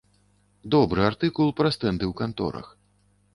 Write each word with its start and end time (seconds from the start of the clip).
Добры 0.75 1.03
артыкул 1.09 1.53
пра 1.59 1.73
стэнды 1.77 2.03
ў 2.11 2.21
канторах. 2.23 2.73